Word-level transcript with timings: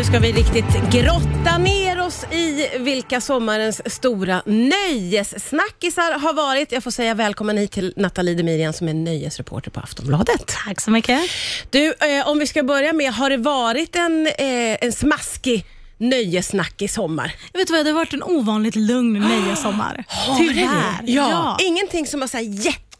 Nu 0.00 0.04
ska 0.04 0.18
vi 0.18 0.32
riktigt 0.32 0.92
grotta 0.92 1.58
ner 1.58 2.00
oss 2.00 2.24
i 2.32 2.68
vilka 2.78 3.20
sommarens 3.20 3.92
stora 3.94 4.42
nöjessnackisar 4.46 6.18
har 6.18 6.32
varit. 6.32 6.72
Jag 6.72 6.82
får 6.82 6.90
säga 6.90 7.14
välkommen 7.14 7.56
hit 7.56 7.72
till 7.72 7.92
Nathalie 7.96 8.34
Demirian 8.34 8.72
som 8.72 8.88
är 8.88 8.94
nöjesreporter 8.94 9.70
på 9.70 9.80
Aftonbladet. 9.80 10.54
Tack 10.64 10.80
så 10.80 10.90
mycket. 10.90 11.20
Du, 11.70 11.86
eh, 11.86 12.28
om 12.28 12.38
vi 12.38 12.46
ska 12.46 12.62
börja 12.62 12.92
med, 12.92 13.12
har 13.12 13.30
det 13.30 13.36
varit 13.36 13.96
en, 13.96 14.26
eh, 14.26 14.84
en 14.84 14.92
smaskig 14.92 15.64
nöjessnack 15.98 16.82
i 16.82 16.88
sommar? 16.88 17.34
Jag 17.52 17.58
vet 17.60 17.70
vad, 17.70 17.84
det 17.86 17.90
har 17.90 17.98
varit 17.98 18.12
en 18.12 18.22
ovanligt 18.22 18.76
lugn 18.76 19.20
nöjessommar. 19.20 20.04
Tyvärr. 20.38 21.02
Ja. 21.04 21.58
Ingenting 21.60 22.06
som 22.06 22.20
har 22.20 22.28
så 22.28 22.36
här 22.36 22.44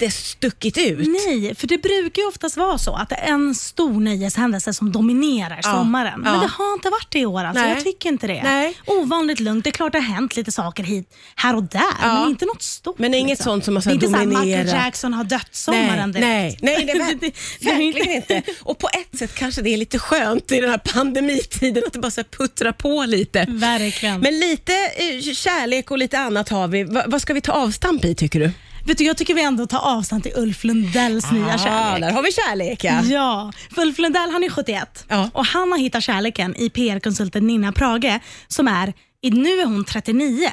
jättestuckit 0.04 0.78
ut. 0.78 1.08
Nej, 1.08 1.54
för 1.54 1.66
det 1.66 1.78
brukar 1.78 2.22
ju 2.22 2.28
oftast 2.28 2.56
vara 2.56 2.78
så 2.78 2.94
att 2.94 3.08
det 3.08 3.14
är 3.14 3.28
en 3.32 3.54
stor 3.54 4.00
nöjeshändelse 4.00 4.72
som 4.74 4.92
dominerar 4.92 5.62
sommaren. 5.62 6.22
ja. 6.24 6.30
Men 6.30 6.40
det 6.40 6.46
har 6.46 6.72
inte 6.74 6.90
varit 6.90 7.06
det 7.10 7.18
i 7.18 7.26
år. 7.26 7.44
Alltså. 7.44 7.62
Nej. 7.62 7.74
Jag 7.74 7.84
tycker 7.84 8.08
inte 8.08 8.26
det. 8.26 8.40
Nej. 8.42 8.74
Ovanligt 8.86 9.40
lugnt. 9.40 9.64
Det 9.64 9.70
är 9.70 9.72
klart 9.72 9.92
det 9.92 9.98
har 9.98 10.14
hänt 10.14 10.36
lite 10.36 10.52
saker 10.52 10.82
hit, 10.82 11.14
här 11.36 11.56
och 11.56 11.62
där, 11.62 11.82
Ja. 12.02 12.14
men 12.20 12.28
inte 12.30 12.44
något 12.44 12.62
stort. 12.62 12.98
Men 12.98 13.14
inget 13.14 13.28
liksom. 13.28 13.44
sånt 13.44 13.64
som 13.64 13.74
har 13.76 13.82
så 13.82 13.88
Det 13.88 13.92
är 13.92 13.94
inte 13.94 14.06
så 14.08 14.16
här 14.16 14.24
dominerat. 14.24 14.46
Michael 14.66 14.84
Jackson 14.84 15.14
har 15.14 15.24
dött 15.24 15.48
sommaren 15.54 16.10
nej, 16.10 16.22
direkt. 16.22 16.62
nej, 16.62 16.76
nej, 16.76 16.86
det 16.86 16.92
är 16.92 16.98
ver- 17.14 17.18
Det- 17.20 17.32
det- 17.60 17.66
verkligen 17.70 18.16
inte. 18.16 18.42
Och 18.62 18.78
på 18.78 18.88
ett 18.88 19.18
sätt 19.18 19.34
kanske 19.34 19.62
det 19.62 19.70
är 19.70 19.76
lite 19.76 19.98
skönt 19.98 20.52
i 20.52 20.60
den 20.60 20.70
här 20.70 20.78
pandemitiden 20.78 21.82
att 21.86 21.92
det 21.92 21.98
bara 21.98 22.10
så 22.10 22.22
puttrar 22.24 22.72
på 22.72 23.04
lite. 23.04 23.46
Verkligen. 23.48 24.20
Men 24.20 24.38
lite 24.38 24.72
eh, 24.96 25.32
kärlek 25.34 25.90
och 25.90 25.98
lite 25.98 26.18
annat 26.18 26.48
har 26.48 26.68
vi. 26.68 26.84
Va, 26.84 27.04
vad 27.06 27.22
ska 27.22 27.34
vi 27.34 27.40
ta 27.40 27.52
avstamp 27.52 28.04
i 28.04 28.14
tycker 28.14 28.40
du? 28.40 28.50
Vet 28.84 28.98
du, 28.98 29.04
jag 29.04 29.16
tycker 29.16 29.34
vi 29.34 29.42
ändå 29.42 29.66
tar 29.66 29.78
avstånd 29.78 30.22
till 30.22 30.32
Ulf 30.36 30.64
Lundells 30.64 31.32
nya 31.32 31.54
Ah, 31.54 31.58
kärlek. 31.58 32.00
där 32.00 32.12
har 32.12 32.22
vi 32.22 32.32
kärlek 32.32 32.84
ja. 32.84 33.02
Ja, 33.02 33.52
för 33.74 33.82
Ulf 33.82 33.98
Lundell 33.98 34.30
han 34.30 34.44
är 34.44 34.48
71 34.50 35.04
Ja. 35.08 35.30
och 35.34 35.46
han 35.46 35.72
har 35.72 35.78
hittat 35.78 36.02
kärleken 36.04 36.56
i 36.56 36.70
PR-konsulten 36.70 37.46
Nina 37.46 37.72
Prage 37.72 38.20
som 38.48 38.68
är, 38.68 38.92
nu 39.22 39.48
är 39.60 39.64
hon 39.64 39.84
39. 39.84 40.50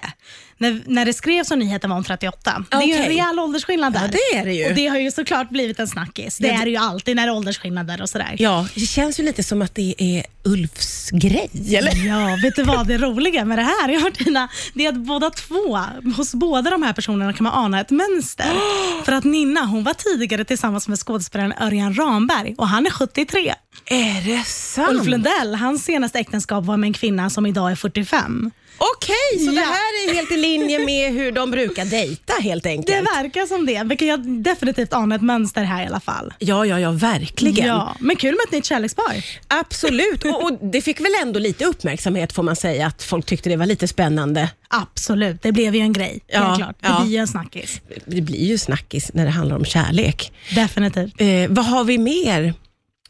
När, 0.58 0.82
när 0.86 1.05
det 1.05 1.13
skrevs 1.13 1.52
om 1.52 1.60
nyheten 1.60 1.90
var 1.90 1.96
hon 1.98 2.04
38. 2.04 2.66
Det 2.70 2.76
är 2.77 2.82
ju 2.82 2.94
en 2.94 3.05
rejäl 3.05 3.40
åldersskillnad 3.40 3.94
där. 3.94 4.02
Ja, 4.02 4.08
det 4.32 4.38
är 4.38 4.46
det 4.46 4.54
ju. 4.54 4.66
Och 4.70 4.76
det 4.76 4.88
har 4.88 4.98
ju 4.98 5.12
såklart 5.12 5.49
blivit 5.49 5.80
en 5.80 5.88
snackis. 5.88 6.38
Det 6.38 6.48
Ja, 6.48 6.54
det- 6.54 6.60
är 6.62 6.66
det 6.66 6.72
ju 6.72 6.77
alltid 6.77 7.16
när 7.16 7.26
det 7.26 7.32
är 7.32 7.36
åldersskillnader 7.36 8.02
och 8.02 8.10
sådär. 8.10 8.36
Ja, 8.40 8.68
det 8.76 8.82
känns 8.82 9.20
ju 9.20 9.24
lite 9.24 9.44
som 9.44 9.62
att 9.62 9.76
det 9.76 9.96
är 9.98 10.24
Ulfs 10.44 11.10
grej, 11.12 11.49
eller? 11.77 12.08
Ja, 12.08 12.38
vet 12.44 12.55
du 12.55 12.64
vad 12.64 12.88
det 12.88 12.98
roliga 12.98 13.46
med 13.46 13.58
det 13.58 13.64
här 13.64 14.04
Martina? 14.04 14.49
Det 14.74 14.86
är 14.86 14.90
att 14.90 14.96
båda 14.96 15.30
två, 15.30 15.77
hos 16.18 16.34
båda 16.34 16.70
de 16.70 16.84
här 16.84 16.94
personerna 16.94 17.34
kan 17.34 17.44
man 17.44 17.54
ana 17.54 17.82
ett 17.82 17.90
mönster. 17.92 18.48
För 19.05 19.12
att 19.12 19.24
Nina 19.24 19.66
hon 19.66 19.84
var 19.84 19.94
tidigare 19.94 20.46
tillsammans 20.46 20.88
med 20.88 20.99
skådespelaren 20.99 21.54
Örjan 21.62 21.94
Ramberg 21.94 22.55
och 22.58 22.68
han 22.68 22.86
är 22.86 22.90
73. 22.90 23.54
Är 23.86 24.21
det 24.38 24.44
sant? 24.46 24.90
Ulf 24.92 25.08
Lundell, 25.08 25.55
hans 25.55 25.84
senaste 25.86 26.20
äktenskap 26.20 26.66
var 26.66 26.77
med 26.77 26.88
en 26.88 26.94
kvinna 26.94 27.30
som 27.30 27.46
idag 27.46 27.71
är 27.71 27.76
45. 27.76 28.52
Okej, 28.78 29.46
så 29.46 29.52
det 29.52 29.62
här 29.62 30.10
är 30.10 30.14
helt 30.14 30.32
i 30.32 30.38
linje 30.38 30.80
med 30.86 31.14
hur 31.14 31.32
de 31.32 31.52
brukar 31.52 31.86
dejta 31.86 32.34
helt 32.42 32.64
Det 32.64 32.70
enkelt. 32.70 33.08
verkar 33.18 33.46
som 33.46 33.66
det. 33.66 33.84
Vi 33.86 33.96
kan 33.98 34.44
definitivt 34.44 34.94
ana 34.94 35.16
ett 35.16 35.22
mönster 35.22 35.64
här 35.64 35.84
i 35.84 35.88
alla 35.88 36.00
fall. 36.00 36.34
Ja, 36.40 36.66
ja, 36.66 36.80
ja, 36.80 36.92
verkligen. 36.92 37.68
Ja, 37.68 37.96
men 38.00 38.16
kul 38.16 38.32
med 38.32 38.40
ett 38.46 38.52
nytt 38.52 38.66
kärlekspar. 38.66 39.26
Absolut, 39.48 40.24
och, 40.26 40.44
och 40.44 40.52
det 40.62 40.82
fick 40.82 41.00
väl 41.00 41.12
ändå 41.22 41.40
lite 41.40 41.66
uppmärksamhet 41.66 42.34
får 42.34 42.44
man 42.44 42.55
säga, 42.55 42.88
att 42.88 43.04
folk 43.04 43.26
tyckte 43.26 43.50
det 43.50 43.55
var 43.58 43.66
lite 43.66 43.88
spännande. 43.88 44.50
Absolut, 44.68 45.42
det 45.42 45.52
blev 45.52 45.76
ju 45.76 45.82
en 45.82 45.94
grej. 45.94 46.20
Ja, 46.28 46.40
helt 46.44 46.58
klart. 46.58 46.76
Det 46.82 46.88
ja. 46.88 47.02
blir 47.02 47.12
ju 47.12 47.18
en 47.18 47.28
snackis. 47.28 47.82
Det 48.05 48.22
blir 48.22 48.46
ju 48.46 48.58
snackis 48.58 49.14
när 49.14 49.26
det 49.26 49.32
handlar 49.32 49.55
om 49.55 49.66
kärlek. 49.66 50.32
Definitivt. 50.55 51.14
Eh, 51.22 51.28
vad 51.50 51.66
har 51.66 51.84
vi 51.84 51.98
mer, 51.98 52.54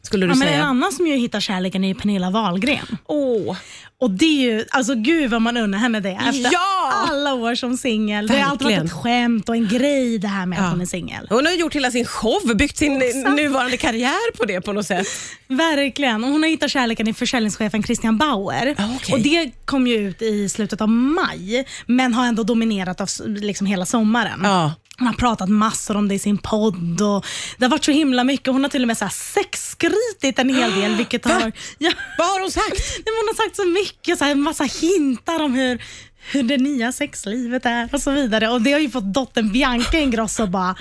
skulle 0.07 0.25
du 0.25 0.31
Ja, 0.31 0.35
men 0.35 0.47
en 0.47 0.53
säga? 0.53 0.63
annan 0.63 0.91
som 0.91 1.07
ju 1.07 1.15
hittar 1.15 1.39
kärleken 1.39 1.83
är 1.83 1.87
ju 1.87 1.95
Pernilla 1.95 2.29
Wahlgren. 2.29 2.97
Åh, 3.05 3.57
Och 3.99 4.11
det 4.11 4.25
är 4.25 4.51
ju, 4.51 4.65
alltså 4.71 4.95
gud 4.95 5.31
vad 5.31 5.41
man 5.41 5.57
unnar 5.57 5.77
henne 5.77 5.99
det 5.99 6.09
efter 6.11 6.49
Ja! 6.53 6.93
alla 7.11 7.33
år 7.33 7.55
som 7.55 7.77
singel. 7.77 8.27
Det 8.27 8.39
har 8.39 8.51
alltid 8.51 8.65
varit 8.67 8.83
ett 8.83 8.91
skämt 8.91 9.49
och 9.49 9.55
en 9.55 9.67
grej 9.67 10.17
det 10.19 10.27
här 10.27 10.45
med 10.45 10.59
Ja. 10.59 10.63
att 10.63 10.71
hon 10.71 10.81
är 10.81 10.85
singel. 10.85 11.27
hon 11.29 11.45
har 11.45 11.53
gjort 11.53 11.75
hela 11.75 11.91
sin 11.91 12.05
show, 12.05 12.55
byggt 12.55 12.77
sin 12.77 13.01
Exakt. 13.01 13.35
nuvarande 13.35 13.77
karriär 13.77 14.37
på 14.37 14.45
det 14.45 14.61
på 14.61 14.73
något 14.73 14.85
sätt. 14.85 15.07
Verkligen. 15.47 16.23
Och 16.23 16.29
hon 16.29 16.43
har 16.43 16.49
hittat 16.49 16.71
kärleken 16.71 17.07
i 17.07 17.13
försäljningschefen 17.13 17.83
Christian 17.83 18.17
Bauer. 18.17 18.75
Ah, 18.77 18.83
okej. 18.95 19.13
Och 19.13 19.19
Det 19.19 19.51
kom 19.65 19.87
ju 19.87 19.95
ut 19.95 20.21
i 20.21 20.49
slutet 20.49 20.81
av 20.81 20.89
maj, 20.89 21.65
men 21.85 22.13
har 22.13 22.25
ändå 22.25 22.43
dominerat 22.43 23.01
av 23.01 23.07
liksom 23.27 23.67
hela 23.67 23.85
sommaren. 23.85 24.39
Ja. 24.43 24.73
Hon 24.99 25.07
har 25.07 25.13
pratat 25.13 25.49
massor 25.49 25.97
om 25.97 26.07
det 26.07 26.15
i 26.15 26.19
sin 26.19 26.37
podd 26.37 27.01
och 27.01 27.25
det 27.57 27.65
har 27.65 27.69
varit 27.69 27.85
så 27.85 27.91
himla 27.91 28.23
mycket. 28.23 28.47
Hon 28.47 28.63
har 28.63 28.69
till 28.69 28.81
och 28.81 28.87
med 28.87 28.97
så 28.97 29.05
här 29.05 29.11
sexskritit 29.11 30.39
en 30.39 30.55
hel 30.55 30.71
del. 30.71 30.95
Vilket 30.95 31.25
har, 31.25 31.41
ja, 31.77 31.91
Vad 32.17 32.27
har 32.27 32.39
hon 32.39 32.51
sagt? 32.51 32.97
Hon 33.05 33.27
har 33.27 33.45
sagt 33.45 33.55
så 33.55 33.65
mycket, 33.65 34.17
så 34.17 34.23
här, 34.23 34.31
en 34.31 34.41
massa 34.41 34.63
hintar 34.63 35.43
om 35.43 35.53
hur, 35.53 35.83
hur 36.31 36.43
det 36.43 36.57
nya 36.57 36.91
sexlivet 36.91 37.65
är 37.65 37.89
och 37.93 38.01
så 38.01 38.11
vidare. 38.11 38.49
Och 38.49 38.61
Det 38.61 38.71
har 38.71 38.79
ju 38.79 38.89
fått 38.89 39.13
dottern 39.13 39.51
Bianca 39.51 39.99
Ingrosso 39.99 40.47
bara, 40.47 40.75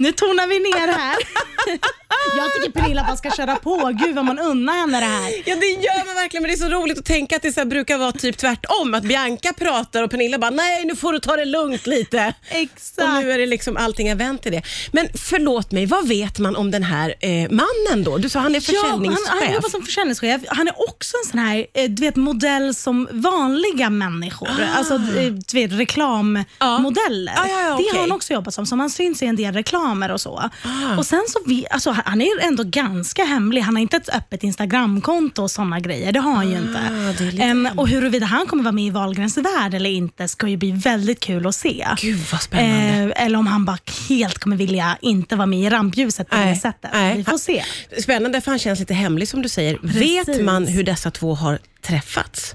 nu 0.00 0.12
tonar 0.12 0.46
vi 0.46 0.58
ner 0.58 0.92
här. 0.92 1.16
Jag 2.36 2.54
tycker 2.54 2.80
Pernilla 2.80 3.04
bara 3.06 3.16
ska 3.16 3.30
köra 3.30 3.56
på. 3.56 3.90
Gud 4.04 4.14
vad 4.16 4.24
man 4.24 4.38
unnar 4.38 4.72
henne 4.80 5.00
det 5.00 5.06
här. 5.06 5.30
Ja 5.46 5.56
det 5.56 5.66
gör 5.66 6.06
man 6.06 6.14
verkligen, 6.14 6.42
men 6.42 6.50
det 6.50 6.54
är 6.56 6.68
så 6.68 6.68
roligt 6.68 6.98
att 6.98 7.04
tänka 7.04 7.36
att 7.36 7.42
det 7.42 7.52
så 7.52 7.64
brukar 7.64 7.98
vara 7.98 8.12
typ 8.12 8.36
tvärtom. 8.38 8.94
Att 8.94 9.02
Bianca 9.02 9.52
pratar 9.52 10.02
och 10.02 10.10
Pernilla 10.10 10.38
bara, 10.38 10.50
nej 10.50 10.84
nu 10.84 10.96
får 10.96 11.12
du 11.12 11.18
ta 11.18 11.36
det 11.36 11.44
lugnt 11.44 11.86
lite. 11.86 12.34
Exakt. 12.48 13.08
Och 13.08 13.22
nu 13.22 13.32
är 13.32 13.38
det 13.38 13.46
liksom 13.46 13.76
allting 13.76 14.08
är 14.08 14.14
vänt 14.14 14.42
till 14.42 14.52
det. 14.52 14.62
Men 14.92 15.08
förlåt 15.14 15.72
mig, 15.72 15.86
vad 15.86 16.08
vet 16.08 16.38
man 16.38 16.56
om 16.56 16.70
den 16.70 16.82
här 16.82 17.14
eh, 17.20 17.30
mannen 17.50 18.04
då? 18.04 18.18
Du 18.18 18.28
sa 18.28 18.40
han 18.40 18.54
är 18.54 18.72
Ja, 18.72 18.80
han, 18.82 18.90
försäljningschef. 18.90 19.40
han 19.44 19.54
jobbar 19.54 19.68
som 19.68 19.82
försäljningschef. 19.82 20.40
Han 20.48 20.68
är 20.68 20.88
också 20.88 21.16
en 21.24 21.30
sån 21.30 21.38
här 21.40 21.66
eh, 21.74 21.90
du 21.90 22.02
vet, 22.02 22.16
modell 22.16 22.74
som 22.74 23.08
vanliga 23.10 23.90
människor. 23.90 24.48
Alltså 24.76 24.94
eh, 24.94 25.00
du 25.32 25.40
vet, 25.52 25.72
reklammodeller. 25.72 27.32
Ah. 27.36 27.46
Ja, 27.48 27.48
ja, 27.48 27.60
ja, 27.68 27.76
Det 27.76 27.96
har 27.96 28.00
han 28.00 28.12
också 28.12 28.32
jobbat 28.32 28.54
som. 28.54 28.66
Så 28.66 28.76
man 28.76 28.90
syns 28.90 29.22
i 29.22 29.26
en 29.26 29.36
del 29.36 29.54
reklamer 29.90 30.10
och 30.10 30.20
så. 30.20 30.50
Ah. 30.64 30.96
Och 30.98 31.06
sen 31.06 31.24
så 31.28 31.38
vi, 31.46 31.66
alltså, 31.70 31.96
han 32.04 32.20
är 32.20 32.40
ändå 32.40 32.62
ganska 32.64 33.24
hemlig. 33.24 33.60
Han 33.60 33.76
har 33.76 33.82
inte 33.82 33.96
ett 33.96 34.08
öppet 34.08 34.42
Instagramkonto 34.42 35.42
och 35.42 35.50
såna 35.50 35.80
grejer. 35.80 36.12
Det 36.12 36.20
har 36.20 36.32
han 36.32 36.50
ju 36.50 36.56
inte. 36.56 36.78
Ah, 36.78 37.12
det 37.18 37.24
är 37.24 37.32
lite 37.32 37.42
Em, 37.44 37.68
och 37.76 37.88
huruvida 37.88 38.26
han 38.26 38.46
kommer 38.46 38.62
vara 38.62 38.72
med 38.72 38.84
i 38.84 38.90
Wahlgrens 38.90 39.36
värld 39.36 39.74
eller 39.74 39.90
inte 39.90 40.28
ska 40.28 40.48
ju 40.48 40.56
bli 40.56 40.72
väldigt 40.72 41.20
kul 41.20 41.46
att 41.46 41.54
se. 41.54 41.86
Gud 42.00 42.20
vad 42.32 42.42
spännande. 42.42 43.14
Eh, 43.14 43.24
eller 43.24 43.38
om 43.38 43.46
han 43.46 43.64
bara 43.64 43.78
helt 44.08 44.38
kommer 44.38 44.56
vilja 44.56 44.98
inte 45.00 45.36
vara 45.36 45.46
med 45.46 45.60
i 45.60 45.70
rampljuset 45.70 46.30
på 46.30 46.36
Nej, 46.36 46.54
det 46.54 46.60
sättet. 46.60 46.90
nej. 46.92 47.16
Vi 47.16 47.24
får 47.24 47.38
se. 47.38 47.64
Spännande 48.02 48.40
för 48.40 48.50
han 48.50 48.58
känns 48.58 48.80
lite 48.80 48.94
hemlig 48.94 49.28
som 49.28 49.42
du 49.42 49.48
säger. 49.48 49.78
Vet 49.82 50.26
Precis. 50.26 50.44
man 50.44 50.66
hur 50.66 50.84
dessa 50.84 51.10
två 51.10 51.34
har 51.34 51.58
träffats? 51.82 52.54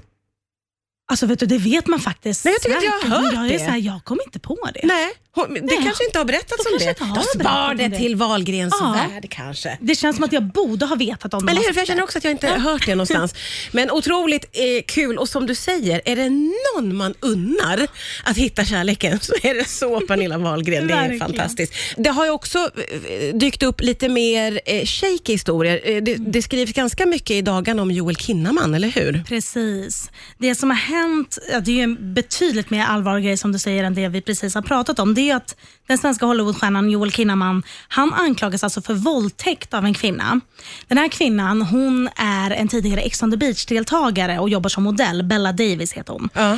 Alltså 1.10 1.26
vet 1.26 1.38
du, 1.40 1.46
det 1.46 1.58
vet 1.58 1.86
man 1.86 2.00
faktiskt. 2.00 2.44
Nej, 2.44 2.54
jag 2.54 2.62
tycker 2.62 2.76
att 2.76 3.02
jag 3.04 3.10
har 3.10 3.22
hört 3.22 3.32
jag 3.34 3.46
är 3.46 3.52
det. 3.52 3.58
Så 3.58 3.70
här, 3.70 3.78
jag 3.78 4.04
kom 4.04 4.18
inte 4.26 4.38
på 4.38 4.56
det. 4.74 4.80
Nej, 4.84 5.12
hon, 5.36 5.54
det 5.54 5.60
Nej, 5.60 5.78
kanske 5.84 6.04
inte 6.04 6.18
har 6.18 6.24
berättats 6.24 6.66
om 6.66 6.78
det. 6.78 6.94
De 6.98 7.22
spar 7.40 7.74
det 7.74 7.90
till 7.90 8.16
Wahlgrens 8.16 8.74
Ja. 8.80 8.96
värld 9.12 9.26
kanske. 9.30 9.78
Det 9.80 9.94
känns 9.94 10.16
som 10.16 10.24
att 10.24 10.32
jag 10.32 10.42
borde 10.42 10.86
ha 10.86 10.96
vetat 10.96 11.34
om 11.34 11.46
det. 11.46 11.52
Eller 11.52 11.62
hur? 11.62 11.72
För 11.72 11.80
jag 11.80 11.86
känner 11.86 12.02
också 12.02 12.18
att 12.18 12.24
jag 12.24 12.30
inte 12.30 12.46
har 12.48 12.58
hört 12.58 12.86
det 12.86 12.94
någonstans. 12.94 13.34
Men 13.72 13.90
otroligt 13.90 14.44
eh, 14.52 14.62
kul 14.86 15.18
och 15.18 15.28
som 15.28 15.46
du 15.46 15.54
säger, 15.54 16.00
är 16.04 16.16
det 16.16 16.30
någon 16.30 16.96
man 16.96 17.14
unnar 17.20 17.86
att 18.24 18.36
hitta 18.36 18.64
kärleken 18.64 19.20
så 19.20 19.32
är 19.42 19.54
det 19.54 19.68
så 19.68 20.00
Pernilla 20.00 20.38
Wahlgren. 20.38 20.86
Det 20.86 20.94
är 20.94 21.18
fantastiskt. 21.18 21.72
Det 21.96 22.10
har 22.10 22.24
ju 22.24 22.30
också 22.30 22.58
eh, 22.58 23.34
dykt 23.36 23.62
upp 23.62 23.80
lite 23.80 24.08
mer 24.08 24.60
eh, 24.66 24.84
shaky 24.84 25.32
historier. 25.32 25.80
Eh, 25.84 26.02
det, 26.02 26.14
det 26.14 26.42
skrivs 26.42 26.72
ganska 26.72 27.06
mycket 27.06 27.30
i 27.30 27.42
dagarna 27.42 27.82
om 27.82 27.90
Joel 27.90 28.16
Kinnaman, 28.16 28.74
eller 28.74 28.88
hur? 28.88 29.24
Precis. 29.28 30.10
Det 30.38 30.54
som 30.54 30.70
har 30.70 30.76
hänt, 30.76 31.38
ja, 31.52 31.60
det 31.60 31.70
är 31.70 31.74
ju 31.74 31.82
en 31.82 32.14
betydligt 32.14 32.70
mer 32.70 32.84
allvarlig 32.84 33.24
grej 33.24 33.36
som 33.36 33.52
du 33.52 33.58
säger 33.58 33.84
än 33.84 33.94
det 33.94 34.08
vi 34.08 34.22
precis 34.22 34.54
har 34.54 34.62
pratat 34.62 34.98
om. 34.98 35.14
Det 35.14 35.25
är 35.26 35.30
ju 35.30 35.36
att 35.36 35.56
den 35.86 35.98
svenska 35.98 36.26
Hollywoodstjärnan 36.26 36.90
Joel 36.90 37.12
Kinnaman, 37.12 37.62
han 37.88 38.14
anklagas 38.14 38.64
alltså 38.64 38.82
för 38.82 38.94
våldtäkt 38.94 39.74
av 39.74 39.84
en 39.84 39.94
kvinna. 39.94 40.40
Den 40.88 40.98
här 40.98 41.08
kvinnan, 41.08 41.62
hon 41.62 42.08
är 42.16 42.50
en 42.50 42.68
tidigare 42.68 43.00
Ex 43.00 43.22
on 43.22 43.30
the 43.30 43.36
beach-deltagare 43.36 44.38
och 44.38 44.48
jobbar 44.48 44.68
som 44.68 44.84
modell. 44.84 45.22
Bella 45.22 45.52
Davis 45.52 45.92
heter 45.92 46.12
hon. 46.12 46.28
Ja. 46.34 46.52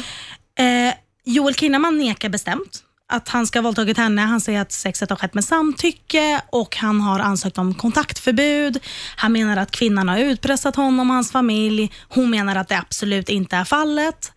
Eh, 0.64 0.94
Joel 1.25 1.54
Kinnaman 1.54 1.98
nekar 1.98 2.28
bestämt 2.28 2.84
att 3.12 3.28
han 3.28 3.46
ska 3.46 3.58
ha 3.58 3.62
våldtagit 3.62 3.96
henne. 3.96 4.22
Han 4.22 4.40
säger 4.40 4.60
att 4.60 4.72
sexet 4.72 5.10
har 5.10 5.16
skett 5.16 5.34
med 5.34 5.44
samtycke 5.44 6.40
och 6.50 6.76
han 6.76 7.00
har 7.00 7.20
ansökt 7.20 7.58
om 7.58 7.75
kontaktförbud. 7.75 8.78
Han 9.16 9.32
menar 9.32 9.56
att 9.56 9.70
kvinnan 9.70 10.08
har 10.08 10.19
utpressat 10.19 10.76
honom 10.76 11.10
och 11.10 11.14
hans 11.14 11.32
familj. 11.32 11.92
Hon 12.08 12.31
menar 12.31 12.56
att 12.56 12.69
det 12.69 12.78
absolut 12.78 13.28
inte 13.28 13.56
är 13.56 13.64
fallet. 13.64 14.32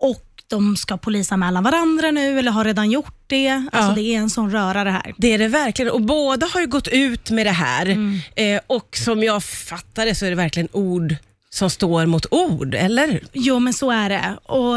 Och 0.00 0.35
de 0.48 0.76
ska 0.76 0.96
polisanmäla 0.96 1.60
varandra 1.60 2.10
nu 2.10 2.38
eller 2.38 2.50
har 2.50 2.64
redan 2.64 2.90
gjort 2.90 3.14
det. 3.26 3.48
Alltså 3.72 3.90
Ja. 3.90 3.94
Det 3.94 4.14
är 4.14 4.18
en 4.18 4.30
sån 4.30 4.50
röra 4.50 4.84
det 4.84 4.90
här. 4.90 5.14
Det 5.18 5.32
är 5.32 5.38
det 5.38 5.48
verkligen 5.48 5.92
och 5.92 6.02
båda 6.02 6.46
har 6.46 6.60
ju 6.60 6.66
gått 6.66 6.88
ut 6.88 7.30
med 7.30 7.46
det 7.46 7.50
här 7.50 7.86
Mm. 7.86 8.18
eh, 8.36 8.60
och 8.66 8.96
som 8.96 9.22
jag 9.22 9.44
fattar 9.44 10.06
det 10.06 10.14
så 10.14 10.26
är 10.26 10.30
det 10.30 10.36
verkligen 10.36 10.68
ord 10.72 11.14
som 11.50 11.70
står 11.70 12.06
mot 12.06 12.26
ord, 12.30 12.74
eller? 12.74 13.20
Jo, 13.32 13.58
men 13.58 13.72
så 13.72 13.90
är 13.90 14.08
det. 14.08 14.36
Och 14.44 14.76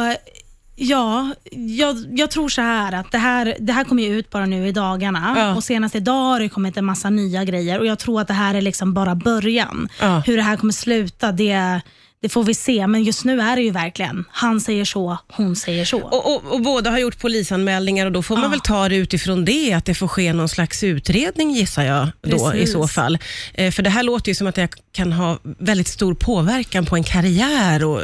Ja, 0.82 1.30
jag, 1.52 2.06
jag 2.12 2.32
tror 2.32 2.50
så 2.50 2.62
här 2.62 2.94
att 2.94 3.12
det 3.12 3.18
här, 3.18 3.56
det 3.60 3.74
här 3.74 3.84
kommer 3.84 4.04
ju 4.04 4.20
ut 4.20 4.30
bara 4.30 4.46
nu 4.46 4.68
i 4.68 4.72
dagarna 4.72 5.34
Ja. 5.38 5.56
och 5.56 5.64
senast 5.64 5.96
idag 5.96 6.14
har 6.24 6.40
det 6.40 6.50
kommit 6.50 6.78
en 6.78 6.86
massa 6.86 7.10
nya 7.10 7.44
grejer 7.44 7.80
och 7.80 7.86
jag 7.86 8.00
tror 8.00 8.22
att 8.22 8.28
det 8.28 8.34
här 8.34 8.56
är 8.56 8.62
liksom 8.62 8.94
bara 8.94 9.16
början. 9.16 9.90
Ja. 10.02 10.20
Hur 10.26 10.38
det 10.38 10.44
här 10.44 10.56
kommer 10.58 10.74
sluta, 10.74 11.32
det, 11.32 11.82
det 12.22 12.30
får 12.30 12.44
vi 12.44 12.54
se, 12.54 12.88
men 12.88 13.04
just 13.04 13.26
nu 13.26 13.42
är 13.42 13.56
det 13.56 13.62
ju 13.62 13.72
verkligen, 13.72 14.26
han 14.32 14.62
säger 14.62 14.86
så, 14.86 15.18
hon 15.32 15.56
säger 15.56 15.86
så. 15.86 16.00
Och, 16.02 16.34
och, 16.36 16.54
och 16.54 16.62
båda 16.62 16.90
har 16.92 16.98
gjort 17.00 17.20
polisanmälningar 17.20 18.06
och 18.06 18.12
då 18.12 18.24
får 18.24 18.36
man 18.36 18.44
Ja. 18.44 18.50
väl 18.50 18.60
ta 18.60 18.90
det 18.90 18.96
utifrån 18.96 19.46
det, 19.46 19.74
att 19.74 19.86
det 19.86 19.96
får 19.96 20.08
ske 20.08 20.34
någon 20.34 20.50
slags 20.50 20.84
utredning 20.84 21.52
gissar 21.52 21.84
jag 21.84 22.08
då 22.22 22.30
i 22.30 22.52
Precis. 22.52 22.72
så 22.74 22.88
fall. 22.88 23.18
Eh, 23.54 23.72
för 23.72 23.84
det 23.84 23.90
här 23.90 24.04
låter 24.04 24.30
ju 24.32 24.36
som 24.36 24.48
att 24.48 24.56
det 24.56 24.70
kan 24.92 25.14
ha 25.14 25.40
väldigt 25.44 25.88
stor 25.88 26.14
påverkan 26.14 26.86
på 26.86 26.96
en 26.96 27.04
karriär 27.04 27.84
och, 27.86 28.02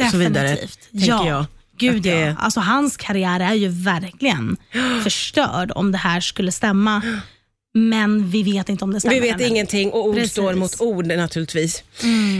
och 0.00 0.10
så 0.10 0.16
vidare. 0.16 0.48
Definitivt. 0.48 0.78
ja. 0.90 1.28
jag. 1.28 1.44
Gud 1.78 2.02
det- 2.02 2.08
ja. 2.20 2.34
Alltså 2.38 2.60
hans 2.60 2.96
karriär 2.96 3.40
är 3.40 3.54
ju 3.54 3.68
verkligen 3.68 4.56
förstörd 5.04 5.72
om 5.74 5.92
det 5.92 5.98
här 5.98 6.20
skulle 6.20 6.52
stämma. 6.52 7.02
Men 7.78 8.30
vi 8.30 8.42
vet 8.42 8.68
inte 8.68 8.84
om 8.84 8.92
det 8.92 9.00
stämmer. 9.00 9.14
Vi 9.14 9.20
vet 9.20 9.34
ännu. 9.40 9.46
ingenting 9.46 9.90
och 9.90 10.06
ord 10.06 10.14
Precis. 10.14 10.32
står 10.32 10.54
mot 10.54 10.80
ord 10.80 11.06
naturligtvis. 11.06 11.82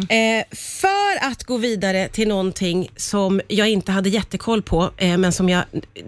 Eh, 0.09 0.57
för 0.57 1.31
att 1.31 1.45
gå 1.45 1.57
vidare 1.57 2.09
till 2.09 2.29
någonting 2.29 2.89
som 2.97 3.41
jag 3.49 3.69
inte 3.69 3.93
hade 3.93 4.09
jättekoll 4.09 4.63
på, 4.63 4.91
eh, 4.97 5.17
men 5.19 5.33
som 5.33 5.49
jag 5.49 5.65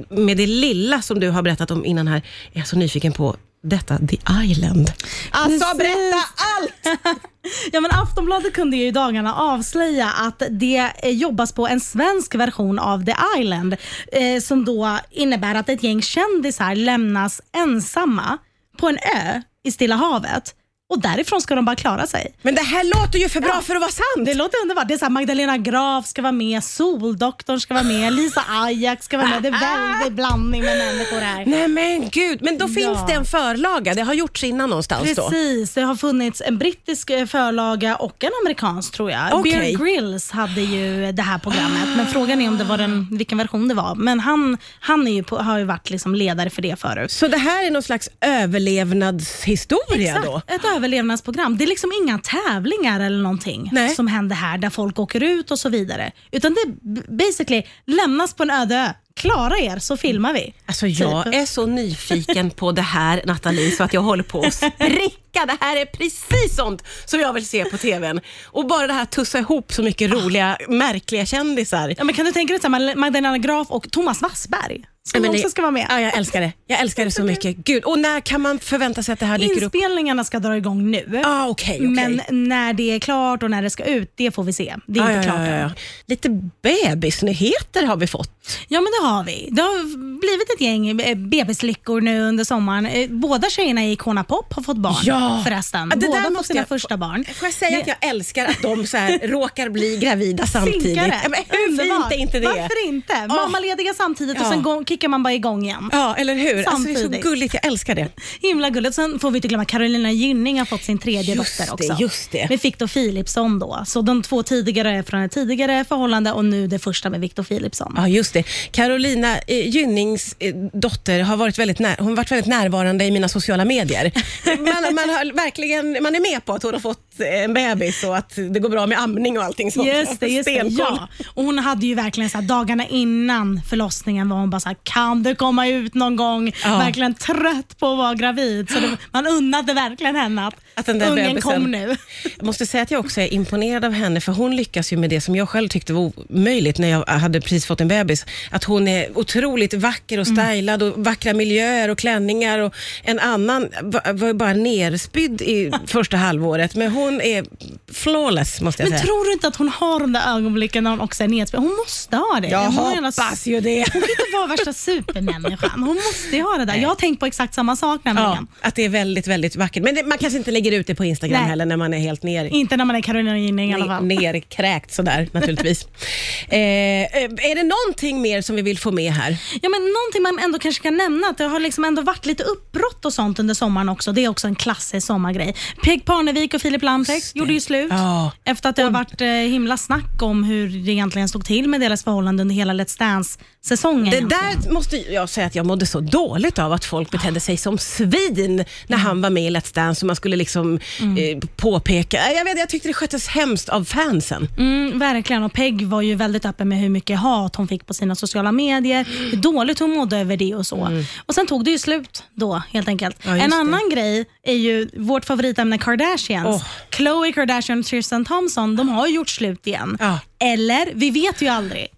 med 0.08 0.36
det 0.36 0.46
lilla 0.46 1.02
som 1.02 1.20
du 1.20 1.28
har 1.30 1.42
berättat 1.42 1.70
om 1.70 1.84
innan 1.84 2.08
här, 2.08 2.16
är 2.52 2.58
jag 2.58 2.66
så 2.66 2.76
nyfiken 2.76 3.12
på 3.12 3.36
detta 3.62 3.98
The 3.98 4.18
Island. 4.44 4.92
Alltså 5.30 5.66
Precis. 5.66 5.78
berätta 5.78 6.16
allt! 6.58 6.98
Ja, 7.72 7.80
men 7.80 7.90
Aftonbladet 7.90 8.52
kunde 8.52 8.76
ju 8.76 8.86
i 8.86 8.90
dagarna 8.90 9.34
avslöja 9.34 10.10
att 10.10 10.42
det 10.50 10.90
eh, 11.02 11.10
jobbas 11.10 11.52
på 11.52 11.66
en 11.68 11.80
svensk 11.80 12.34
version 12.34 12.78
av 12.78 13.04
The 13.04 13.14
Island 13.38 13.76
eh, 14.12 14.40
som 14.40 14.64
då 14.64 14.98
innebär 15.10 15.54
att 15.54 15.68
ett 15.68 15.82
gäng 15.82 16.02
kändisar 16.02 16.74
lämnas 16.74 17.40
ensamma 17.52 18.38
på 18.80 18.88
en 18.88 18.98
ö 19.16 19.40
i 19.64 19.72
Stilla 19.72 19.96
havet 20.00 20.54
och 20.90 21.00
därifrån 21.00 21.40
ska 21.40 21.54
de 21.54 21.64
bara 21.64 21.76
klara 21.76 22.06
sig. 22.06 22.34
Men 22.42 22.54
det 22.54 22.62
här 22.62 22.84
låter 22.84 23.18
ju 23.18 23.28
för 23.28 23.40
bra 23.40 23.50
Ja. 23.54 23.60
för 23.60 23.74
att 23.74 23.80
vara 23.80 23.90
sant. 23.90 24.26
Det 24.26 24.34
låter 24.34 24.62
underbart. 24.62 24.88
Det 24.88 24.94
är 24.94 24.98
så 24.98 25.04
här, 25.04 25.10
Magdalena 25.10 25.58
Graf 25.58 26.06
ska 26.06 26.22
vara 26.22 26.32
med, 26.32 26.64
Soldoktorn 26.64 27.60
ska 27.60 27.74
vara 27.74 27.84
med, 27.84 28.12
Lisa 28.12 28.44
Ajax 28.48 29.04
ska 29.04 29.16
vara 29.18 29.28
med. 29.28 29.42
Det 29.42 29.48
är 29.48 29.98
väldigt 29.98 30.12
blandning 30.16 30.62
med 30.64 30.78
människor 30.78 31.20
här. 31.20 31.46
Nej 31.46 31.68
men 31.68 32.08
gud, 32.10 32.38
men 32.42 32.58
då 32.58 32.68
finns 32.68 32.80
Ja. 33.00 33.04
det 33.08 33.12
en 33.14 33.24
förlaga. 33.24 33.94
Det 33.94 34.02
har 34.02 34.14
gjorts 34.14 34.44
innan 34.44 34.68
någonstans 34.70 35.14
då. 35.16 35.28
Precis, 35.28 35.74
det 35.74 35.82
har 35.82 35.94
funnits 35.96 36.42
en 36.46 36.58
brittisk 36.58 37.10
eh, 37.10 37.26
förlaga 37.26 37.96
och 37.96 38.24
en 38.24 38.30
amerikansk 38.44 38.92
tror 38.92 39.10
jag. 39.10 39.20
Okej. 39.32 39.52
Bear 39.52 39.78
Grylls 39.84 40.30
hade 40.30 40.60
ju 40.60 41.12
det 41.12 41.22
här 41.22 41.38
programmet, 41.38 41.88
men 41.96 42.06
frågan 42.06 42.40
är 42.40 42.48
om 42.48 42.58
det 42.58 42.64
var 42.64 42.78
den, 42.78 43.08
vilken 43.10 43.38
version 43.38 43.68
det 43.68 43.74
var. 43.74 43.94
Men 43.94 44.20
han, 44.20 44.58
han 44.80 45.08
är 45.08 45.12
ju 45.12 45.22
på, 45.22 45.36
har 45.36 45.58
ju 45.58 45.64
varit 45.64 45.90
liksom 45.90 46.14
ledare 46.14 46.50
för 46.50 46.62
det 46.62 46.80
förut. 46.80 47.10
Så 47.10 47.28
det 47.28 47.36
här 47.38 47.66
är 47.66 47.70
någon 47.70 47.82
slags 47.82 48.08
överlevnadshistoria 48.20 50.20
då? 50.24 50.42
Överlevnadsprogram. 50.80 51.56
Det 51.56 51.64
är 51.64 51.68
liksom 51.68 51.92
inga 52.02 52.18
tävlingar 52.18 53.00
eller 53.00 53.22
någonting 53.22 53.68
Nej. 53.72 53.94
som 53.94 54.06
händer 54.06 54.36
här 54.36 54.58
där 54.58 54.70
folk 54.70 54.98
åker 54.98 55.22
ut 55.22 55.50
och 55.50 55.58
så 55.58 55.68
vidare. 55.68 56.12
Utan 56.30 56.54
det 56.54 56.74
basically 57.08 57.62
lämnas 57.86 58.34
på 58.34 58.42
en 58.42 58.50
öde 58.50 58.76
ö. 58.76 58.92
Klara 59.16 59.58
er 59.58 59.78
så 59.78 59.96
filmar 59.96 60.32
vi. 60.32 60.54
Alltså 60.66 60.86
jag 60.86 61.24
Typ. 61.24 61.34
är 61.34 61.46
så 61.46 61.66
nyfiken 61.66 62.50
på 62.50 62.72
det 62.72 62.82
här 62.82 63.22
Nathalie 63.26 63.70
så 63.70 63.84
att 63.84 63.94
jag 63.94 64.00
håller 64.00 64.22
på 64.22 64.40
att 64.40 64.54
spricka. 64.54 65.46
Det 65.46 65.56
här 65.60 65.76
är 65.76 65.84
precis 65.86 66.56
sånt 66.56 66.84
som 67.04 67.20
jag 67.20 67.32
vill 67.32 67.46
se 67.46 67.64
på 67.64 67.78
TVn. 67.78 68.20
Och 68.44 68.66
bara 68.66 68.86
det 68.86 68.92
här 68.92 69.04
tussa 69.04 69.38
ihop 69.38 69.72
så 69.72 69.82
mycket 69.82 70.10
roliga, 70.10 70.58
märkliga 70.68 71.26
kändisar. 71.26 71.94
Ja, 71.98 72.04
men 72.04 72.14
kan 72.14 72.26
du 72.26 72.32
tänka 72.32 72.52
dig 72.52 72.60
så 72.60 72.68
här, 72.68 72.96
Magdalena 72.96 73.38
Graf 73.38 73.70
och 73.70 73.90
Thomas 73.90 74.22
Wassberg 74.22 74.84
som 75.10 75.22
Men 75.22 75.30
också 75.30 75.42
det- 75.42 75.50
ska 75.50 75.62
vara 75.62 75.70
med. 75.72 75.86
Ja, 75.90 76.00
jag 76.00 76.16
älskar 76.16 76.40
det. 76.40 76.52
Jag 76.66 76.80
älskar 76.80 77.04
det 77.04 77.10
så 77.10 77.22
mycket. 77.24 77.56
Gud, 77.56 77.84
och 77.84 77.98
när 77.98 78.20
kan 78.20 78.40
man 78.40 78.58
förvänta 78.58 79.02
sig 79.02 79.12
att 79.12 79.20
det 79.20 79.26
här 79.26 79.38
dyker 79.38 79.62
upp? 79.64 79.74
Inspelningarna 79.74 80.24
ska 80.24 80.38
dra 80.38 80.56
igång 80.56 80.90
nu. 80.90 81.22
Ah, 81.24 81.46
okej, 81.48 81.76
okej. 81.76 81.88
Men 81.88 82.20
när 82.48 82.72
det 82.72 82.90
är 82.94 82.98
klart 82.98 83.42
och 83.42 83.50
när 83.50 83.62
det 83.62 83.70
ska 83.70 83.84
ut, 83.84 84.12
det 84.16 84.30
får 84.30 84.44
vi 84.44 84.52
se. 84.52 84.74
Det 84.86 85.00
är 85.00 85.04
Ja, 85.04 85.12
inte 85.16 85.24
klart 85.28 85.40
ja, 85.48 85.54
ja. 85.56 85.70
Lite 86.06 86.28
bebisnyheter 86.62 87.82
har 87.86 87.96
vi 87.96 88.06
fått. 88.06 88.30
Ja, 88.68 88.80
men 88.80 88.88
det 89.00 89.06
har 89.08 89.24
vi. 89.24 89.48
Det 89.52 89.62
har 89.62 89.84
blivit 90.20 90.50
ett 90.54 90.60
gäng 90.60 90.96
bebislyckor 91.30 92.00
nu 92.00 92.20
under 92.20 92.44
sommaren. 92.44 92.86
Eh, 92.86 93.08
Båda 93.10 93.50
tjejerna 93.50 93.84
i 93.84 93.92
Icona 93.92 94.24
Pop 94.24 94.52
har 94.54 94.62
fått 94.62 94.76
barn 94.76 94.94
Ja. 95.04 95.40
förresten. 95.44 95.88
Det 95.88 95.96
Båda 96.06 96.18
har 96.20 96.30
fått 96.36 96.46
sina 96.46 96.60
jag- 96.60 96.68
första 96.68 96.96
barn. 96.96 97.24
Får 97.34 97.46
jag 97.46 97.54
säga 97.54 97.70
Det- 97.70 97.80
att 97.82 97.86
jag 98.00 98.10
älskar 98.10 98.46
att 98.46 98.62
de 98.62 98.86
så 98.86 98.96
här 98.96 99.18
råkar 99.28 99.68
bli 99.68 99.96
gravida 99.96 100.46
samtidigt? 100.46 100.82
Synkare. 100.82 101.20
Ja, 101.22 101.28
men 101.28 101.40
hur 101.48 101.68
Underbart. 101.68 102.12
fint 102.12 102.12
är 102.12 102.22
inte 102.22 102.38
det? 102.40 102.46
Varför 102.46 102.86
inte? 102.86 103.26
Mammalediga 103.26 103.94
samtidigt 103.94 104.40
och 104.40 104.46
sen 104.46 104.62
gå- 104.62 104.84
kickar 105.00 105.08
man 105.08 105.22
bara 105.22 105.34
igång 105.34 105.64
igen. 105.64 105.90
Ja, 105.92 106.16
eller 106.16 106.34
hur? 106.34 106.68
Alltså, 106.68 106.88
det 106.88 106.92
är 106.92 107.02
så 107.02 107.08
gulligt, 107.08 107.54
jag 107.54 107.66
älskar 107.66 107.94
det. 107.94 108.08
Himla 108.40 108.70
gulligt. 108.70 108.94
Sen 108.94 109.18
får 109.18 109.30
vi 109.30 109.38
inte 109.38 109.48
glömma 109.48 109.64
Carolina 109.64 110.10
Gynning 110.10 110.58
har 110.58 110.66
fått 110.66 110.82
sin 110.82 110.98
tredje 110.98 111.34
Just 111.34 111.58
dotter 111.58 111.76
det, 111.76 111.92
också. 111.92 112.02
just 112.02 112.30
det. 112.30 112.48
Med 112.48 112.60
Victor 112.60 112.86
Philipsson 112.86 113.58
då. 113.58 113.82
Så 113.86 114.02
de 114.02 114.22
två 114.22 114.42
tidigare 114.42 114.90
är 114.90 115.02
från 115.02 115.20
ett 115.20 115.32
tidigare 115.32 115.84
förhållande 115.84 116.32
och 116.32 116.44
nu 116.44 116.66
det 116.66 116.78
första 116.78 117.10
med 117.10 117.20
Victor 117.20 117.42
Philipsson. 117.42 117.94
Ja, 117.96 118.08
just 118.08 118.32
det. 118.32 118.44
Carolina 118.70 119.38
eh, 119.38 119.68
Gynnings 119.68 120.36
eh, 120.38 120.54
dotter 120.72 121.20
har 121.20 121.36
varit 121.36 121.58
väldigt, 121.58 121.78
när, 121.78 121.96
hon 121.98 122.14
varit 122.14 122.30
väldigt 122.30 122.46
närvarande 122.46 123.04
i 123.04 123.10
mina 123.10 123.28
sociala 123.28 123.64
medier. 123.64 124.12
Man, 124.58 124.94
man, 124.94 125.08
har 125.08 125.34
verkligen, 125.34 126.02
man 126.02 126.14
är 126.14 126.20
med 126.20 126.44
på 126.44 126.52
att 126.52 126.62
hon 126.62 126.72
har 126.72 126.80
fått 126.80 127.09
en 127.18 127.54
bebis 127.54 128.04
och 128.04 128.16
att 128.16 128.32
det 128.50 128.60
går 128.60 128.68
bra 128.68 128.86
med 128.86 128.98
amning 128.98 129.38
och 129.38 129.44
allting 129.44 129.72
sånt. 129.72 129.86
Just 129.88 130.20
det, 130.20 130.26
just 130.28 130.44
det. 130.46 130.62
Ja. 130.68 131.08
Och 131.34 131.44
hon 131.44 131.58
hade 131.58 131.86
ju 131.86 131.94
verkligen 131.94 132.30
så 132.30 132.38
här, 132.38 132.44
dagarna 132.44 132.86
innan 132.86 133.60
förlossningen 133.68 134.28
var 134.28 134.36
hon 134.36 134.50
bara 134.50 134.60
så 134.60 134.68
här, 134.68 134.76
kan 134.82 135.22
du 135.22 135.34
komma 135.34 135.68
ut 135.68 135.94
någon 135.94 136.16
gång? 136.16 136.52
Ja. 136.64 136.78
Verkligen 136.78 137.14
trött 137.14 137.78
på 137.78 137.86
att 137.92 137.98
vara 137.98 138.14
gravid. 138.14 138.70
Så 138.70 138.80
det, 138.80 138.96
man 139.12 139.26
unnade 139.26 139.72
verkligen 139.74 140.16
henne 140.16 140.46
att, 140.46 140.54
Att 140.74 140.86
den 140.86 140.98
där 140.98 141.10
ungen 141.10 141.26
bebisen- 141.36 141.40
kom 141.42 141.70
nu. 141.70 141.96
Jag 142.36 142.46
måste 142.46 142.66
säga 142.66 142.82
att 142.82 142.90
jag 142.90 143.00
också 143.00 143.20
är 143.20 143.32
imponerad 143.34 143.84
av 143.84 143.92
henne, 143.92 144.20
för 144.20 144.32
hon 144.32 144.56
lyckas 144.56 144.92
ju 144.92 144.96
med 144.96 145.10
det 145.10 145.20
som 145.20 145.36
jag 145.36 145.48
själv 145.48 145.68
tyckte 145.68 145.92
var 145.92 146.12
omöjligt 146.30 146.78
när 146.78 146.88
jag 146.88 147.06
hade 147.06 147.40
precis 147.40 147.66
fått 147.66 147.80
en 147.80 147.88
bebis. 147.88 148.26
Att 148.50 148.64
hon 148.64 148.88
är 148.88 149.18
otroligt 149.18 149.74
vacker 149.74 150.18
och 150.20 150.26
Mm. 150.26 150.46
stylad 150.46 150.82
och 150.82 151.04
vackra 151.04 151.34
miljöer 151.34 151.88
och 151.88 151.98
klänningar 151.98 152.58
och 152.58 152.74
en 153.02 153.18
annan 153.18 153.68
va- 153.82 154.02
var 154.12 154.32
bara 154.32 154.52
nerspydd 154.52 155.42
i 155.42 155.72
första 155.86 156.16
halvåret, 156.16 156.74
men 156.74 156.90
hon 156.90 157.09
är 157.20 157.44
flawless 157.92 158.60
måste 158.60 158.82
jag 158.82 158.90
Men 158.90 158.98
säga. 158.98 159.06
tror 159.06 159.24
du 159.24 159.32
inte 159.32 159.48
att 159.48 159.56
hon 159.56 159.68
har 159.68 160.00
de 160.00 160.12
där 160.12 160.36
ögonblicken 160.36 160.84
när 160.84 160.90
hon 160.90 161.00
också 161.00 161.24
är 161.24 161.28
nedspelad? 161.28 161.64
Hon 161.66 161.76
måste 161.76 162.16
ha 162.16 162.40
det. 162.40 162.48
jag 162.48 162.58
Hon 162.64 163.04
hoppas 163.04 163.46
ju 163.46 163.60
det. 163.60 163.78
Hon 163.92 164.00
kan 164.02 164.10
inte 164.10 164.36
vara 164.36 164.46
värsta 164.46 164.72
supermänniskan. 164.72 165.70
Hon 165.82 165.94
måste 165.96 166.36
ju 166.36 166.42
ha 166.42 166.56
det 166.58 166.64
där. 166.64 166.74
Jag 166.76 166.88
har 166.88 166.94
tänkt 166.96 167.20
på 167.20 167.26
exakt 167.26 167.54
samma 167.54 167.76
sak 167.76 168.00
Ja, 168.04 168.12
nämligen. 168.12 168.46
att 168.60 168.74
det 168.74 168.84
är 168.84 168.88
väldigt, 168.88 169.26
väldigt 169.26 169.56
vackert. 169.56 169.82
Men 169.82 169.94
det, 169.94 170.02
man 170.02 170.18
kanske 170.18 170.38
inte 170.38 170.50
lägger 170.50 170.72
ut 170.72 170.86
det 170.86 170.94
på 170.94 171.04
Instagram 171.04 171.40
Nej. 171.40 171.48
heller 171.50 171.66
när 171.66 171.76
man 171.76 171.94
är 171.94 171.98
helt 171.98 172.22
ner, 172.22 172.44
Inte 172.44 172.76
när 172.76 172.84
man 172.84 172.96
är 172.96 173.00
Carolina 173.02 173.38
Gynning 173.38 173.70
i 173.70 173.74
alla 173.74 173.86
fall. 173.86 174.04
nerkräkt 174.04 174.92
sådär 174.92 175.28
naturligtvis. 175.32 175.84
eh, 176.48 176.58
eh, 176.58 177.06
är 177.24 177.54
det 177.54 177.62
någonting 177.62 178.22
mer 178.22 178.42
som 178.42 178.56
vi 178.56 178.62
vill 178.62 178.78
få 178.78 178.90
med 178.92 179.12
här? 179.12 179.36
Ja, 179.62 179.68
men 179.68 179.80
någonting 179.82 180.22
man 180.22 180.38
ändå 180.44 180.58
kanske 180.58 180.82
kan 180.82 180.96
nämna, 180.96 181.26
att 181.26 181.38
det 181.38 181.44
har 181.44 181.60
liksom 181.60 181.84
ändå 181.84 182.02
varit 182.02 182.26
lite 182.26 182.42
uppbrott 182.42 183.04
och 183.04 183.12
sånt 183.12 183.38
under 183.38 183.54
sommaren 183.54 183.88
också. 183.88 184.12
Det 184.12 184.24
är 184.24 184.28
också 184.28 184.46
en 184.46 184.54
klassisk 184.54 185.06
sommargrej. 185.06 185.54
Peg 185.82 186.04
Parnevik 186.04 186.54
och 186.54 186.62
Filip 186.62 186.82
Lamprecht 186.92 187.36
gjorde 187.36 187.52
ju 187.52 187.60
slut. 187.60 187.90
Ja. 187.90 188.32
Efter 188.44 188.68
att 188.68 188.76
det 188.76 188.82
har 188.82 188.90
varit 188.90 189.20
eh, 189.20 189.28
himla 189.28 189.76
snack 189.76 190.22
om 190.22 190.44
hur 190.44 190.68
det 190.68 190.92
egentligen 190.92 191.28
stod 191.28 191.44
till 191.44 191.68
med 191.68 191.80
deras 191.80 192.04
förhållande 192.04 192.40
under 192.40 192.54
hela 192.54 192.72
Let's 192.72 192.98
Dance-säsongen. 192.98 194.10
Det 194.10 194.16
egentligen. 194.16 194.62
där 194.62 194.70
måste 194.70 194.96
jag 194.96 195.28
säga 195.28 195.46
att 195.46 195.54
jag 195.54 195.66
mådde 195.66 195.86
så 195.86 196.00
dåligt 196.00 196.58
av 196.58 196.72
att 196.72 196.84
folk 196.84 197.10
betedde 197.10 197.40
sig 197.40 197.56
som 197.56 197.78
svin 197.78 198.64
när 198.86 198.96
han 198.96 199.22
var 199.22 199.30
med 199.30 199.42
i 199.42 199.50
Let's 199.50 199.74
Dance 199.74 200.04
och 200.04 200.06
man 200.06 200.16
skulle 200.16 200.36
liksom 200.36 200.74
eh, 201.00 201.38
påpeka. 201.56 202.18
Jag, 202.36 202.44
vet, 202.44 202.58
jag 202.58 202.68
tyckte 202.68 202.88
det 202.88 202.94
sköttes 202.94 203.28
hemskt 203.28 203.68
av 203.68 203.84
fansen. 203.84 204.48
Mm, 204.58 204.98
verkligen. 204.98 205.42
Och 205.42 205.52
Peg 205.52 205.86
var 205.86 206.02
ju 206.02 206.14
väldigt 206.14 206.44
öppen 206.44 206.68
med 206.68 206.78
hur 206.78 206.88
mycket 206.88 207.18
hat 207.18 207.56
hon 207.56 207.68
fick 207.68 207.86
på 207.86 207.94
sina 207.94 208.14
sociala 208.14 208.52
medier, 208.52 209.06
hur 209.30 209.36
dåligt 209.36 209.78
hon 209.78 209.90
mådde 209.90 210.18
över 210.18 210.36
det 210.36 210.54
och 210.54 210.66
så. 210.66 211.04
Och 211.26 211.34
Sen 211.34 211.46
tog 211.46 211.64
det 211.64 211.70
ju 211.70 211.78
slut 211.78 212.22
då 212.34 212.62
helt 212.70 212.88
enkelt. 212.88 213.16
Ja, 213.22 213.36
en 213.36 213.50
det. 213.50 213.56
annan 213.56 213.90
grej 213.92 214.26
är 214.42 214.54
ju 214.54 214.88
vårt 214.96 215.24
favoritämne 215.24 215.78
Kardashians. 215.78 216.62
Khloe 216.90 217.32
Kardashian 217.32 217.78
och 217.80 217.86
Tristan 217.86 218.24
Thompson, 218.24 218.76
de 218.76 218.88
har 218.88 219.06
gjort 219.06 219.28
slut 219.28 219.66
igen. 219.66 219.96
Ja. 220.00 220.18
Eller, 220.38 220.92
vi 220.94 221.10
vet 221.10 221.42
ju 221.42 221.48
aldrig. 221.48 221.88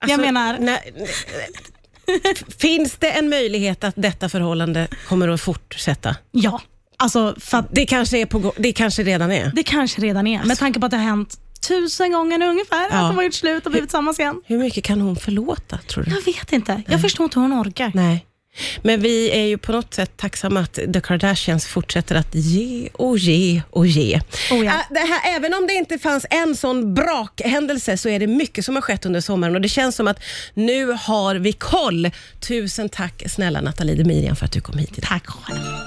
jag 0.00 0.10
Alltså, 0.10 0.20
menar, 0.20 0.58
när- 0.58 0.80
finns 2.58 2.96
det 2.96 3.10
en 3.10 3.28
möjlighet 3.28 3.84
att 3.84 3.94
detta 3.96 4.28
förhållande 4.28 4.88
kommer 5.08 5.28
att 5.28 5.40
fortsätta? 5.40 6.16
ja. 6.30 6.60
Alltså, 6.96 7.36
Det 7.70 7.86
kanske, 7.86 8.18
är 8.18 8.26
på, 8.26 8.52
det 8.56 8.72
kanske 8.72 9.02
redan 9.02 9.32
är. 9.32 9.52
det 9.54 9.62
kanske 9.62 10.00
redan 10.00 10.26
är. 10.26 10.44
Med 10.44 10.58
tanke 10.58 10.80
på 10.80 10.86
att 10.86 10.90
det 10.90 10.96
har 10.96 11.04
hänt 11.04 11.38
tusen 11.68 12.12
gånger 12.12 12.38
nu 12.38 12.46
ungefär, 12.46 12.88
Ja. 12.90 12.96
att 12.96 13.10
de 13.10 13.16
har 13.16 13.22
gjort 13.22 13.34
slut 13.34 13.66
och 13.66 13.72
blivit 13.72 13.90
tillsammans 13.90 14.18
igen. 14.18 14.42
Hur 14.46 14.58
mycket 14.58 14.84
kan 14.84 15.00
hon 15.00 15.16
förlåta, 15.16 15.78
tror 15.78 16.04
du? 16.04 16.10
Jag 16.10 16.22
vet 16.24 16.52
inte. 16.52 16.82
Jag 16.88 17.00
förstår 17.00 17.24
inte 17.24 17.40
hur 17.40 17.48
hon 17.48 17.60
orkar. 17.62 17.92
Nej. 17.94 18.26
Men 18.82 19.00
vi 19.00 19.30
är 19.30 19.46
ju 19.46 19.58
på 19.58 19.72
något 19.72 19.94
sätt 19.94 20.16
tacksamma 20.16 20.60
att 20.60 20.74
The 20.74 21.00
Kardashians 21.00 21.66
fortsätter 21.66 22.14
att 22.14 22.34
ge 22.34 22.88
och 22.92 23.18
ge 23.18 23.62
och 23.70 23.86
ge. 23.86 24.20
Oh 24.50 24.64
ja. 24.64 24.72
Äh, 24.90 24.96
här, 24.96 25.36
även 25.36 25.54
om 25.54 25.66
det 25.66 25.74
inte 25.74 25.98
fanns 25.98 26.26
en 26.30 26.56
sån 26.56 26.94
brakhändelse 26.94 27.96
så 27.96 28.08
är 28.08 28.18
det 28.18 28.26
mycket 28.26 28.64
som 28.64 28.74
har 28.74 28.82
skett 28.82 29.06
under 29.06 29.20
sommaren 29.20 29.54
och 29.54 29.60
det 29.60 29.68
känns 29.68 29.96
som 29.96 30.08
att 30.08 30.22
nu 30.54 30.96
har 31.00 31.34
vi 31.34 31.52
koll. 31.52 32.10
Tusen 32.40 32.88
tack 32.88 33.22
snälla 33.26 33.60
Nathalie 33.60 33.94
Demirian 33.94 34.36
för 34.36 34.44
att 34.44 34.52
du 34.52 34.60
kom 34.60 34.78
hit 34.78 34.98
idag. 34.98 35.08
Tack 35.08 35.26
själv. 35.26 35.74